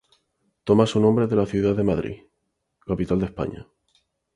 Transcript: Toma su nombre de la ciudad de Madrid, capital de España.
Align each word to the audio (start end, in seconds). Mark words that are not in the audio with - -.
Toma 0.63 0.87
su 0.87 0.99
nombre 0.99 1.27
de 1.27 1.35
la 1.35 1.45
ciudad 1.45 1.75
de 1.75 1.83
Madrid, 1.83 2.21
capital 2.87 3.19
de 3.19 3.25
España. 3.27 3.67